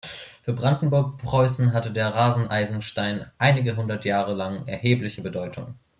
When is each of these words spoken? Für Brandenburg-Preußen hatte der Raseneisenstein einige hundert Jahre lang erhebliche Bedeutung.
Für 0.41 0.53
Brandenburg-Preußen 0.53 1.73
hatte 1.73 1.91
der 1.91 2.11
Raseneisenstein 2.15 3.29
einige 3.37 3.77
hundert 3.77 4.03
Jahre 4.03 4.33
lang 4.33 4.67
erhebliche 4.67 5.21
Bedeutung. 5.21 5.75